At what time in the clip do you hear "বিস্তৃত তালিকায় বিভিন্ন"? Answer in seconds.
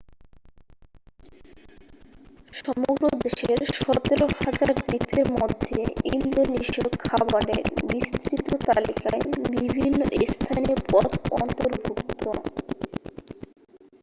7.89-9.99